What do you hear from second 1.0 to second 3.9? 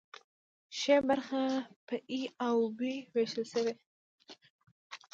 برخه په ای او بي ویشل شوې ده.